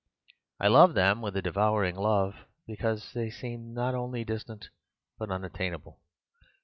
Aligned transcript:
I 0.59 0.67
loved 0.67 0.95
them 0.95 1.21
with 1.21 1.37
a 1.37 1.43
devouring 1.43 1.95
love, 1.95 2.47
because 2.65 3.13
they 3.13 3.29
seemed 3.29 3.75
not 3.75 3.93
only 3.93 4.23
distant 4.25 4.71
but 5.19 5.29
unattainable. 5.29 5.99